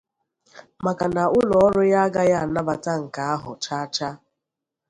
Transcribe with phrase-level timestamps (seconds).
[0.85, 4.15] maka na ụlọọrụ ya agaghị anabata nke ahụ chaa chaa.